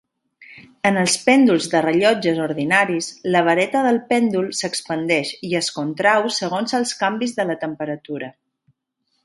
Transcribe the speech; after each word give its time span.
En 0.89 0.95
els 1.01 1.17
pènduls 1.25 1.67
de 1.73 1.81
rellotges 1.85 2.39
ordinaris, 2.45 3.11
la 3.35 3.43
vareta 3.49 3.83
del 3.89 4.01
pèndul 4.13 4.49
s'expandeix 4.61 5.35
i 5.49 5.53
es 5.63 5.71
contrau 5.79 6.29
segons 6.41 6.77
els 6.81 6.95
canvis 7.05 7.39
de 7.41 7.47
la 7.53 7.61
temperatura. 7.67 8.35